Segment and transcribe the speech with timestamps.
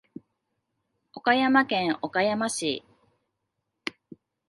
[1.13, 2.83] 岡山県岡山市